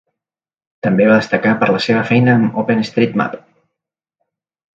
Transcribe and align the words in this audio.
També 0.87 1.05
va 1.09 1.17
destacar 1.19 1.51
per 1.63 1.67
la 1.75 1.81
seva 1.89 2.01
feina 2.07 2.33
amb 2.39 2.57
OpenStreetMap. 2.63 3.37